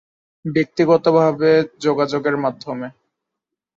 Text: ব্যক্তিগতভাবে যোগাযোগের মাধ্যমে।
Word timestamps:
ব্যক্তিগতভাবে 0.45 1.51
যোগাযোগের 1.79 2.35
মাধ্যমে। 2.37 2.87